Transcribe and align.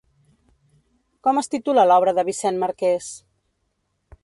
Com 1.27 1.41
es 1.41 1.51
titula 1.57 1.85
l'obra 1.91 2.15
de 2.21 2.25
Vicent 2.31 2.59
Marqués? 2.67 3.13